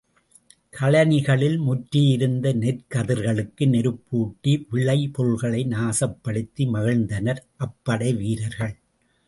கழனிகளில் 0.73 1.57
முற்றியிருந்த 1.59 2.53
நெற்கதிர்களுக்கு 2.53 3.65
நெருப்பூட்டி 3.67 4.53
விளைபொருள்களை 4.71 5.61
நாசப்படுத்தி 5.75 6.65
மகிழ்ந்தனர் 6.73 7.41
அப் 7.57 7.79
படைவீரர்கள். 7.83 8.75